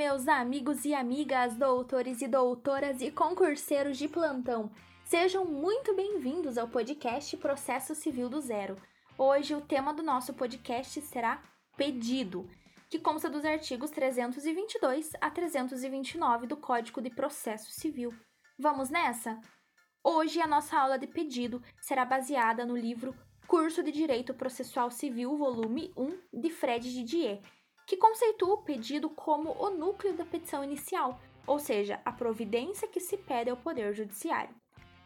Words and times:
meus 0.00 0.26
amigos 0.26 0.86
e 0.86 0.94
amigas, 0.94 1.54
doutores 1.56 2.22
e 2.22 2.26
doutoras 2.26 3.02
e 3.02 3.10
concurseiros 3.10 3.98
de 3.98 4.08
plantão. 4.08 4.70
Sejam 5.04 5.44
muito 5.44 5.94
bem-vindos 5.94 6.56
ao 6.56 6.66
podcast 6.66 7.36
Processo 7.36 7.94
Civil 7.94 8.30
do 8.30 8.40
Zero. 8.40 8.80
Hoje 9.18 9.54
o 9.54 9.60
tema 9.60 9.92
do 9.92 10.02
nosso 10.02 10.32
podcast 10.32 11.02
será 11.02 11.42
pedido, 11.76 12.48
que 12.88 12.98
consta 12.98 13.28
dos 13.28 13.44
artigos 13.44 13.90
322 13.90 15.12
a 15.20 15.30
329 15.30 16.46
do 16.46 16.56
Código 16.56 17.02
de 17.02 17.10
Processo 17.10 17.70
Civil. 17.70 18.10
Vamos 18.58 18.88
nessa? 18.88 19.38
Hoje 20.02 20.40
a 20.40 20.46
nossa 20.46 20.78
aula 20.78 20.98
de 20.98 21.08
pedido 21.08 21.62
será 21.78 22.06
baseada 22.06 22.64
no 22.64 22.74
livro 22.74 23.14
Curso 23.46 23.82
de 23.82 23.92
Direito 23.92 24.32
Processual 24.32 24.90
Civil, 24.90 25.36
volume 25.36 25.92
1, 25.94 26.40
de 26.40 26.48
Fred 26.48 26.90
Didier 26.90 27.42
que 27.86 27.96
conceitua 27.96 28.54
o 28.54 28.62
pedido 28.62 29.10
como 29.10 29.50
o 29.52 29.70
núcleo 29.70 30.14
da 30.14 30.24
petição 30.24 30.62
inicial, 30.62 31.20
ou 31.46 31.58
seja, 31.58 32.00
a 32.04 32.12
providência 32.12 32.86
que 32.86 33.00
se 33.00 33.16
pede 33.16 33.50
ao 33.50 33.56
Poder 33.56 33.92
Judiciário. 33.94 34.54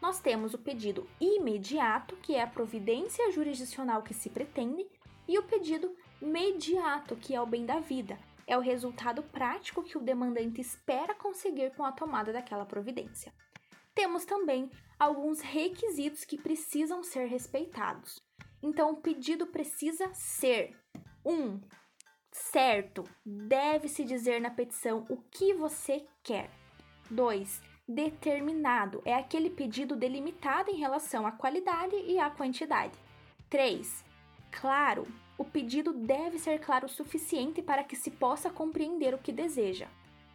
Nós 0.01 0.19
temos 0.19 0.53
o 0.53 0.59
pedido 0.59 1.09
imediato, 1.19 2.15
que 2.17 2.35
é 2.35 2.43
a 2.43 2.47
providência 2.47 3.31
jurisdicional 3.31 4.03
que 4.03 4.13
se 4.13 4.29
pretende, 4.29 4.85
e 5.27 5.39
o 5.39 5.43
pedido 5.43 5.95
mediato, 6.21 7.15
que 7.15 7.33
é 7.33 7.41
o 7.41 7.45
bem 7.47 7.65
da 7.65 7.79
vida, 7.79 8.17
é 8.47 8.55
o 8.55 8.61
resultado 8.61 9.23
prático 9.23 9.83
que 9.83 9.97
o 9.97 10.01
demandante 10.01 10.61
espera 10.61 11.15
conseguir 11.15 11.71
com 11.75 11.83
a 11.83 11.91
tomada 11.91 12.31
daquela 12.31 12.65
providência. 12.65 13.33
Temos 13.95 14.25
também 14.25 14.69
alguns 14.99 15.39
requisitos 15.39 16.23
que 16.23 16.37
precisam 16.37 17.01
ser 17.01 17.25
respeitados. 17.27 18.21
Então, 18.61 18.91
o 18.91 18.97
pedido 18.97 19.47
precisa 19.47 20.13
ser 20.13 20.77
1. 21.23 21.31
Um, 21.31 21.61
certo, 22.35 23.03
deve-se 23.25 24.03
dizer 24.03 24.41
na 24.41 24.49
petição 24.49 25.05
o 25.09 25.17
que 25.31 25.53
você 25.53 26.05
quer. 26.21 26.49
2. 27.09 27.61
Determinado 27.87 29.01
é 29.05 29.13
aquele 29.13 29.49
pedido 29.49 29.95
delimitado 29.95 30.69
em 30.69 30.75
relação 30.75 31.25
à 31.25 31.31
qualidade 31.31 31.95
e 31.95 32.19
à 32.19 32.29
quantidade. 32.29 32.97
3. 33.49 34.03
Claro, 34.51 35.07
o 35.37 35.45
pedido 35.45 35.93
deve 35.93 36.37
ser 36.37 36.59
claro 36.59 36.87
o 36.87 36.89
suficiente 36.89 37.61
para 37.61 37.83
que 37.83 37.95
se 37.95 38.11
possa 38.11 38.49
compreender 38.49 39.13
o 39.13 39.19
que 39.19 39.31
deseja. 39.31 39.87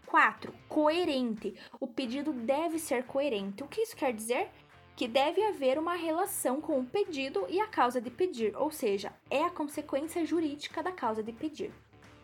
4. 0.06 0.54
Coerente. 0.68 1.54
O 1.78 1.86
pedido 1.86 2.32
deve 2.32 2.78
ser 2.78 3.04
coerente. 3.04 3.62
O 3.62 3.68
que 3.68 3.82
isso 3.82 3.96
quer 3.96 4.12
dizer? 4.12 4.50
Que 4.96 5.06
deve 5.06 5.42
haver 5.44 5.78
uma 5.78 5.94
relação 5.94 6.60
com 6.60 6.80
o 6.80 6.86
pedido 6.86 7.46
e 7.48 7.60
a 7.60 7.66
causa 7.66 8.00
de 8.00 8.10
pedir, 8.10 8.56
ou 8.56 8.70
seja, 8.70 9.12
é 9.30 9.42
a 9.42 9.50
consequência 9.50 10.24
jurídica 10.24 10.82
da 10.82 10.92
causa 10.92 11.22
de 11.22 11.32
pedir. 11.32 11.72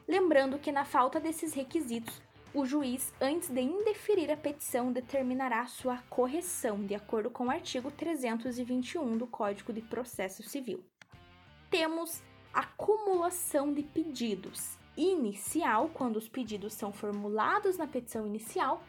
Lembrando 0.09 0.59
que, 0.59 0.71
na 0.71 0.85
falta 0.85 1.19
desses 1.19 1.53
requisitos, 1.53 2.23
o 2.55 2.65
juiz, 2.65 3.13
antes 3.21 3.51
de 3.51 3.61
indeferir 3.61 4.31
a 4.31 4.37
petição, 4.37 4.93
determinará 4.93 5.67
sua 5.67 5.99
correção, 6.09 6.87
de 6.87 6.95
acordo 6.95 7.31
com 7.31 7.47
o 7.47 7.51
artigo 7.51 7.91
321 7.91 9.19
do 9.19 9.27
Código 9.27 9.73
de 9.73 9.83
Processo 9.83 10.43
Civil. 10.43 10.83
Temos 11.69 12.23
acumulação 12.55 13.75
de 13.75 13.83
pedidos 13.83 14.79
inicial, 14.97 15.91
quando 15.93 16.17
os 16.17 16.29
pedidos 16.29 16.73
são 16.73 16.93
formulados 16.93 17.77
na 17.77 17.87
petição 17.87 18.27
inicial, 18.27 18.83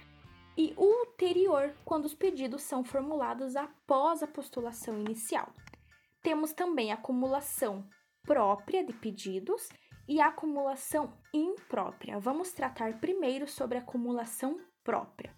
e 0.57 0.73
ulterior, 0.77 1.75
quando 1.83 2.05
os 2.05 2.15
pedidos 2.15 2.63
são 2.63 2.83
formulados 2.83 3.55
após 3.55 4.23
a 4.23 4.27
postulação 4.27 4.97
inicial. 4.99 5.53
Temos 6.21 6.53
também 6.53 6.91
acumulação 6.91 7.87
própria 8.23 8.83
de 8.83 8.93
pedidos 8.93 9.69
e 10.07 10.21
acumulação 10.21 11.13
imprópria. 11.33 12.19
Vamos 12.19 12.51
tratar 12.51 12.99
primeiro 12.99 13.47
sobre 13.47 13.77
acumulação 13.77 14.59
própria. 14.83 15.35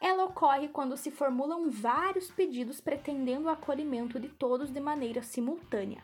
Ela 0.00 0.24
ocorre 0.24 0.68
quando 0.68 0.96
se 0.96 1.10
formulam 1.10 1.70
vários 1.70 2.30
pedidos 2.30 2.80
pretendendo 2.80 3.46
o 3.46 3.50
acolhimento 3.50 4.18
de 4.18 4.28
todos 4.28 4.70
de 4.70 4.80
maneira 4.80 5.22
simultânea. 5.22 6.02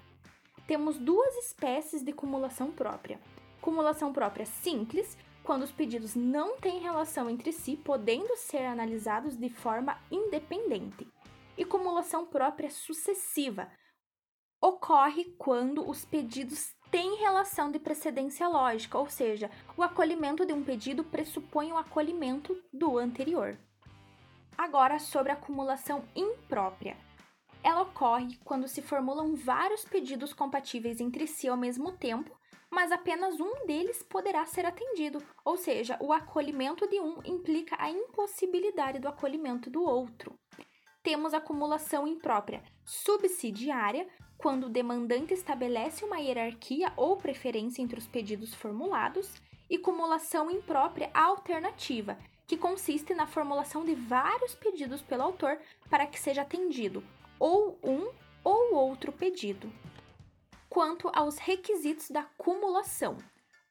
Temos 0.66 0.98
duas 0.98 1.34
espécies 1.36 2.02
de 2.04 2.12
cumulação 2.12 2.70
própria: 2.70 3.20
cumulação 3.60 4.12
própria 4.12 4.46
simples, 4.46 5.18
quando 5.42 5.62
os 5.62 5.72
pedidos 5.72 6.14
não 6.14 6.58
têm 6.58 6.78
relação 6.78 7.28
entre 7.28 7.52
si, 7.52 7.76
podendo 7.76 8.36
ser 8.36 8.64
analisados 8.64 9.36
de 9.36 9.48
forma 9.48 9.98
independente, 10.10 11.06
e 11.56 11.64
cumulação 11.64 12.24
própria 12.24 12.70
sucessiva, 12.70 13.68
ocorre 14.60 15.24
quando 15.38 15.88
os 15.88 16.04
pedidos 16.04 16.72
têm 16.90 17.16
relação 17.16 17.70
de 17.70 17.78
precedência 17.78 18.48
lógica, 18.48 18.98
ou 18.98 19.08
seja, 19.08 19.50
o 19.76 19.82
acolhimento 19.82 20.44
de 20.44 20.52
um 20.52 20.62
pedido 20.62 21.04
pressupõe 21.04 21.72
o 21.72 21.78
acolhimento 21.78 22.56
do 22.72 22.98
anterior. 22.98 23.58
Agora, 24.56 24.98
sobre 24.98 25.30
a 25.30 25.34
acumulação 25.34 26.04
imprópria. 26.16 26.96
Ela 27.62 27.82
ocorre 27.82 28.38
quando 28.44 28.68
se 28.68 28.80
formulam 28.80 29.34
vários 29.34 29.84
pedidos 29.84 30.32
compatíveis 30.32 31.00
entre 31.00 31.26
si 31.26 31.48
ao 31.48 31.56
mesmo 31.56 31.92
tempo, 31.92 32.36
mas 32.70 32.92
apenas 32.92 33.40
um 33.40 33.66
deles 33.66 34.02
poderá 34.02 34.44
ser 34.44 34.66
atendido, 34.66 35.22
ou 35.44 35.56
seja, 35.56 35.96
o 36.00 36.12
acolhimento 36.12 36.86
de 36.86 37.00
um 37.00 37.20
implica 37.24 37.76
a 37.78 37.90
impossibilidade 37.90 38.98
do 38.98 39.08
acolhimento 39.08 39.70
do 39.70 39.82
outro. 39.82 40.38
Temos 41.02 41.32
acumulação 41.32 42.06
imprópria 42.06 42.62
subsidiária, 42.84 44.06
quando 44.38 44.64
o 44.64 44.70
demandante 44.70 45.34
estabelece 45.34 46.04
uma 46.04 46.18
hierarquia 46.18 46.92
ou 46.96 47.16
preferência 47.16 47.82
entre 47.82 47.98
os 47.98 48.06
pedidos 48.06 48.54
formulados, 48.54 49.34
e 49.70 49.76
cumulação 49.76 50.50
imprópria 50.50 51.10
alternativa, 51.12 52.18
que 52.46 52.56
consiste 52.56 53.14
na 53.14 53.26
formulação 53.26 53.84
de 53.84 53.94
vários 53.94 54.54
pedidos 54.54 55.02
pelo 55.02 55.22
autor 55.22 55.58
para 55.90 56.06
que 56.06 56.18
seja 56.18 56.42
atendido 56.42 57.04
ou 57.38 57.78
um 57.82 58.10
ou 58.42 58.74
outro 58.74 59.12
pedido. 59.12 59.70
Quanto 60.70 61.10
aos 61.12 61.36
requisitos 61.36 62.10
da 62.10 62.22
cumulação: 62.22 63.18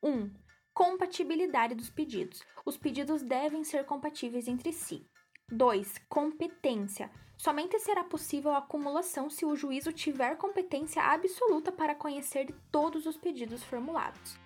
1. 0.04 0.10
Um, 0.10 0.32
compatibilidade 0.74 1.74
dos 1.74 1.90
pedidos. 1.90 2.44
Os 2.64 2.78
pedidos 2.78 3.24
devem 3.24 3.64
ser 3.64 3.84
compatíveis 3.86 4.48
entre 4.48 4.72
si. 4.72 5.04
2. 5.50 6.02
Competência. 6.10 7.10
Somente 7.38 7.80
será 7.80 8.04
possível 8.04 8.52
a 8.52 8.58
acumulação 8.58 9.30
se 9.30 9.46
o 9.46 9.56
juízo 9.56 9.94
tiver 9.94 10.36
competência 10.36 11.02
absoluta 11.02 11.72
para 11.72 11.96
conhecer 11.96 12.54
todos 12.70 13.06
os 13.06 13.16
pedidos 13.16 13.64
formulados. 13.64 14.38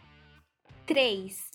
3. 0.85 1.51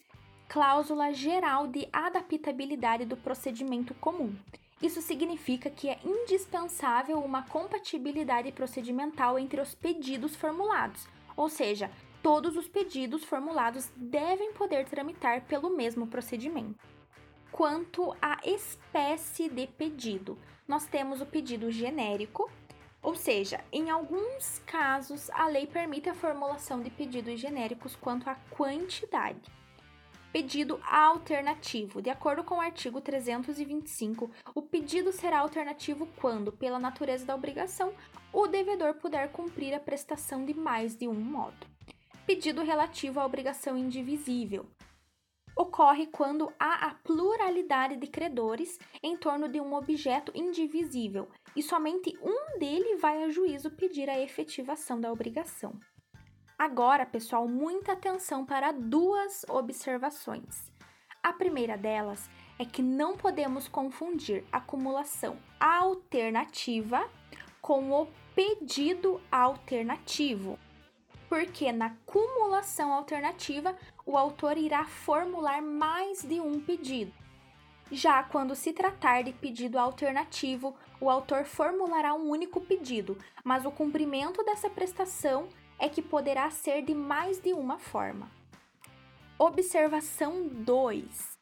Cláusula 0.48 1.12
geral 1.12 1.68
de 1.68 1.88
adaptabilidade 1.92 3.04
do 3.04 3.16
procedimento 3.16 3.94
comum. 3.94 4.34
Isso 4.82 5.00
significa 5.00 5.70
que 5.70 5.88
é 5.88 6.00
indispensável 6.04 7.20
uma 7.20 7.42
compatibilidade 7.44 8.50
procedimental 8.50 9.38
entre 9.38 9.60
os 9.60 9.76
pedidos 9.76 10.34
formulados, 10.34 11.06
ou 11.36 11.48
seja, 11.48 11.88
todos 12.20 12.56
os 12.56 12.66
pedidos 12.66 13.22
formulados 13.22 13.88
devem 13.96 14.52
poder 14.54 14.86
tramitar 14.86 15.42
pelo 15.42 15.70
mesmo 15.70 16.08
procedimento. 16.08 16.95
Quanto 17.56 18.14
à 18.20 18.38
espécie 18.44 19.48
de 19.48 19.66
pedido, 19.66 20.36
nós 20.68 20.84
temos 20.84 21.22
o 21.22 21.26
pedido 21.26 21.70
genérico, 21.70 22.50
ou 23.02 23.14
seja, 23.14 23.64
em 23.72 23.88
alguns 23.88 24.58
casos 24.66 25.30
a 25.30 25.48
lei 25.48 25.66
permite 25.66 26.06
a 26.10 26.14
formulação 26.14 26.82
de 26.82 26.90
pedidos 26.90 27.40
genéricos 27.40 27.96
quanto 27.96 28.28
à 28.28 28.34
quantidade. 28.50 29.50
Pedido 30.30 30.78
alternativo. 30.84 32.02
De 32.02 32.10
acordo 32.10 32.44
com 32.44 32.56
o 32.56 32.60
artigo 32.60 33.00
325, 33.00 34.30
o 34.54 34.60
pedido 34.60 35.10
será 35.10 35.38
alternativo 35.38 36.06
quando, 36.20 36.52
pela 36.52 36.78
natureza 36.78 37.24
da 37.24 37.34
obrigação, 37.34 37.94
o 38.34 38.46
devedor 38.46 38.96
puder 38.96 39.32
cumprir 39.32 39.72
a 39.72 39.80
prestação 39.80 40.44
de 40.44 40.52
mais 40.52 40.94
de 40.94 41.08
um 41.08 41.14
modo. 41.14 41.66
Pedido 42.26 42.62
relativo 42.62 43.18
à 43.18 43.24
obrigação 43.24 43.78
indivisível 43.78 44.66
ocorre 45.56 46.06
quando 46.06 46.52
há 46.58 46.86
a 46.86 46.94
pluralidade 46.94 47.96
de 47.96 48.06
credores 48.06 48.78
em 49.02 49.16
torno 49.16 49.48
de 49.48 49.58
um 49.58 49.74
objeto 49.74 50.30
indivisível 50.34 51.28
e 51.56 51.62
somente 51.62 52.16
um 52.22 52.58
dele 52.58 52.96
vai 52.96 53.24
a 53.24 53.30
juízo 53.30 53.70
pedir 53.70 54.10
a 54.10 54.20
efetivação 54.20 55.00
da 55.00 55.10
obrigação. 55.10 55.72
Agora, 56.58 57.06
pessoal, 57.06 57.48
muita 57.48 57.92
atenção 57.92 58.44
para 58.44 58.72
duas 58.72 59.44
observações. 59.48 60.70
A 61.22 61.32
primeira 61.32 61.76
delas 61.76 62.28
é 62.58 62.64
que 62.64 62.82
não 62.82 63.16
podemos 63.16 63.66
confundir 63.66 64.44
acumulação 64.52 65.36
alternativa 65.58 67.08
com 67.60 67.90
o 67.90 68.06
pedido 68.34 69.20
alternativo 69.30 70.58
porque 71.28 71.72
na 71.72 71.96
cumulação 72.04 72.92
alternativa 72.92 73.76
o 74.04 74.16
autor 74.16 74.56
irá 74.56 74.84
formular 74.84 75.60
mais 75.60 76.22
de 76.22 76.40
um 76.40 76.60
pedido. 76.60 77.12
Já 77.90 78.22
quando 78.22 78.56
se 78.56 78.72
tratar 78.72 79.22
de 79.22 79.32
pedido 79.32 79.78
alternativo, 79.78 80.74
o 81.00 81.08
autor 81.08 81.44
formulará 81.44 82.14
um 82.14 82.28
único 82.28 82.60
pedido, 82.60 83.16
mas 83.44 83.64
o 83.64 83.70
cumprimento 83.70 84.42
dessa 84.42 84.68
prestação 84.68 85.48
é 85.78 85.88
que 85.88 86.02
poderá 86.02 86.50
ser 86.50 86.82
de 86.82 86.94
mais 86.94 87.38
de 87.38 87.52
uma 87.52 87.78
forma. 87.78 88.30
Observação 89.38 90.48
2. 90.48 91.38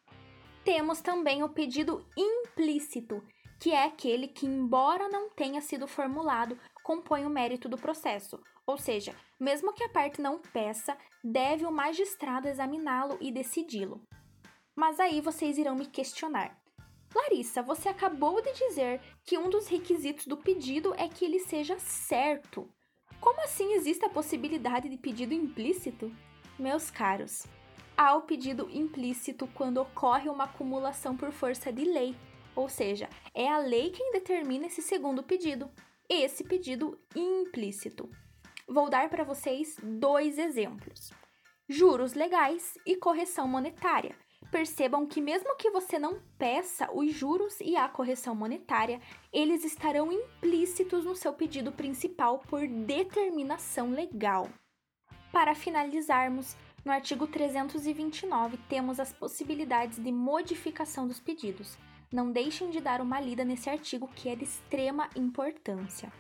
Temos 0.64 1.00
também 1.00 1.42
o 1.42 1.48
pedido 1.48 2.04
implícito, 2.16 3.22
que 3.60 3.70
é 3.70 3.84
aquele 3.84 4.28
que, 4.28 4.46
embora 4.46 5.08
não 5.08 5.30
tenha 5.30 5.60
sido 5.60 5.86
formulado, 5.86 6.58
compõe 6.82 7.24
o 7.24 7.30
mérito 7.30 7.68
do 7.68 7.78
processo. 7.78 8.38
Ou 8.66 8.78
seja, 8.78 9.14
mesmo 9.38 9.72
que 9.72 9.84
a 9.84 9.88
parte 9.88 10.20
não 10.20 10.38
peça, 10.38 10.96
deve 11.22 11.66
o 11.66 11.72
magistrado 11.72 12.48
examiná-lo 12.48 13.18
e 13.20 13.30
decidi-lo. 13.30 14.00
Mas 14.74 14.98
aí 14.98 15.20
vocês 15.20 15.58
irão 15.58 15.74
me 15.74 15.86
questionar. 15.86 16.58
Larissa, 17.14 17.62
você 17.62 17.88
acabou 17.88 18.42
de 18.42 18.52
dizer 18.52 19.00
que 19.24 19.38
um 19.38 19.48
dos 19.48 19.68
requisitos 19.68 20.26
do 20.26 20.36
pedido 20.36 20.94
é 20.96 21.08
que 21.08 21.24
ele 21.24 21.38
seja 21.38 21.78
certo. 21.78 22.68
Como 23.20 23.40
assim 23.42 23.72
existe 23.74 24.04
a 24.04 24.10
possibilidade 24.10 24.88
de 24.88 24.96
pedido 24.96 25.32
implícito? 25.32 26.10
Meus 26.58 26.90
caros, 26.90 27.46
há 27.96 28.16
o 28.16 28.22
pedido 28.22 28.68
implícito 28.70 29.46
quando 29.54 29.78
ocorre 29.78 30.28
uma 30.28 30.44
acumulação 30.44 31.16
por 31.16 31.30
força 31.30 31.72
de 31.72 31.84
lei, 31.84 32.16
ou 32.54 32.68
seja, 32.68 33.08
é 33.32 33.48
a 33.48 33.58
lei 33.58 33.90
quem 33.90 34.12
determina 34.12 34.66
esse 34.66 34.82
segundo 34.82 35.22
pedido, 35.22 35.70
esse 36.08 36.42
pedido 36.44 36.98
implícito. 37.14 38.10
Vou 38.68 38.88
dar 38.88 39.08
para 39.08 39.24
vocês 39.24 39.76
dois 39.82 40.38
exemplos: 40.38 41.12
juros 41.68 42.14
legais 42.14 42.74
e 42.86 42.96
correção 42.96 43.46
monetária 43.46 44.16
percebam 44.54 45.04
que, 45.04 45.20
mesmo 45.20 45.56
que 45.56 45.68
você 45.70 45.98
não 45.98 46.20
peça 46.38 46.88
os 46.92 47.12
juros 47.12 47.60
e 47.60 47.76
a 47.76 47.88
correção 47.88 48.36
monetária, 48.36 49.00
eles 49.32 49.64
estarão 49.64 50.12
implícitos 50.12 51.04
no 51.04 51.16
seu 51.16 51.32
pedido 51.32 51.72
principal 51.72 52.38
por 52.38 52.64
determinação 52.68 53.90
legal. 53.90 54.48
Para 55.32 55.56
finalizarmos, 55.56 56.56
no 56.84 56.92
artigo 56.92 57.26
329 57.26 58.56
temos 58.68 59.00
as 59.00 59.12
possibilidades 59.12 59.98
de 59.98 60.12
modificação 60.12 61.08
dos 61.08 61.18
pedidos. 61.18 61.76
Não 62.12 62.30
deixem 62.30 62.70
de 62.70 62.80
dar 62.80 63.00
uma 63.00 63.20
lida 63.20 63.44
nesse 63.44 63.68
artigo 63.68 64.06
que 64.14 64.28
é 64.28 64.36
de 64.36 64.44
extrema 64.44 65.10
importância. 65.16 66.12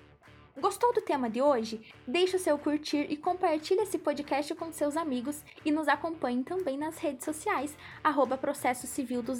Gostou 0.56 0.92
do 0.92 1.00
tema 1.00 1.28
de 1.28 1.42
hoje? 1.42 1.80
Deixe 2.06 2.36
o 2.36 2.38
seu 2.38 2.56
curtir 2.56 3.06
e 3.10 3.16
compartilhe 3.16 3.80
esse 3.80 3.98
podcast 3.98 4.54
com 4.54 4.70
seus 4.70 4.96
amigos 4.96 5.42
e 5.64 5.72
nos 5.72 5.88
acompanhe 5.88 6.44
também 6.44 6.78
nas 6.78 6.96
redes 6.98 7.24
sociais, 7.24 7.76
arroba 8.04 8.38
processo 8.38 8.86
civil 8.86 9.20
do 9.20 9.34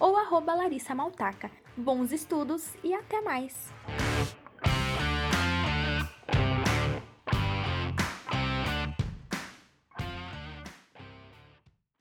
ou 0.00 0.16
arroba 0.16 0.52
Larissa 0.54 0.96
Maltaca. 0.96 1.48
Bons 1.76 2.10
estudos 2.10 2.74
e 2.82 2.92
até 2.92 3.20
mais! 3.20 3.72